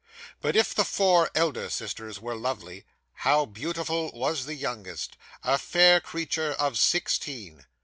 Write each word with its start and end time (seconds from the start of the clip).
'But, 0.41 0.55
if 0.55 0.73
the 0.73 0.83
four 0.83 1.29
elder 1.35 1.69
sisters 1.69 2.19
were 2.19 2.35
lovely, 2.35 2.85
how 3.17 3.45
beautiful 3.45 4.09
was 4.15 4.45
the 4.45 4.55
youngest, 4.55 5.15
a 5.43 5.59
fair 5.59 5.99
creature 6.01 6.53
of 6.53 6.79
sixteen! 6.79 7.67